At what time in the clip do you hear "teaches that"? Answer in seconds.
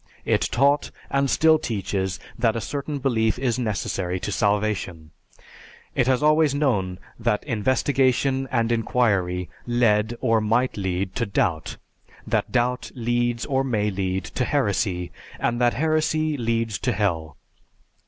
1.59-2.55